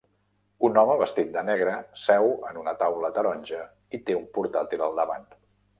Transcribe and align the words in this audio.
Un 0.69 0.79
home 0.81 0.95
vestit 1.01 1.29
de 1.35 1.43
negre 1.49 1.75
seu 2.05 2.31
en 2.53 2.59
una 2.63 2.75
taula 2.83 3.13
taronja 3.19 3.63
i 3.99 4.05
té 4.09 4.21
un 4.23 4.29
portàtil 4.39 4.89
al 4.89 5.01
davant. 5.03 5.35